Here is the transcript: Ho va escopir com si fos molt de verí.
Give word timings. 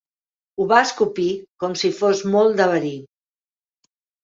Ho 0.61 0.65
va 0.71 0.79
escopir 0.85 1.27
com 1.65 1.77
si 1.83 1.93
fos 1.99 2.25
molt 2.39 2.59
de 2.63 2.69
verí. 2.75 2.95